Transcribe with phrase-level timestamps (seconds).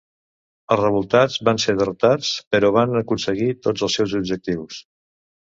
[0.75, 4.83] Els revoltats van ser derrotats, però van aconseguir tots els seus objectius.